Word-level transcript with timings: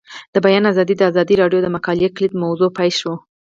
د 0.33 0.35
بیان 0.45 0.63
آزادي 0.71 0.95
د 0.97 1.01
ازادي 1.11 1.35
راډیو 1.41 1.63
د 1.63 1.67
مقالو 1.75 2.13
کلیدي 2.15 2.37
موضوع 2.43 2.69
پاتې 2.77 2.93
شوی. 2.99 3.15